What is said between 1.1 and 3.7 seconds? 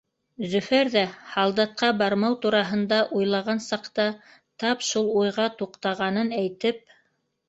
һалдатҡа бармау тураһында уйлаған